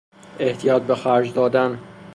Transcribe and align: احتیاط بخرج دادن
احتیاط 0.39 0.81
بخرج 0.83 1.33
دادن 1.33 1.79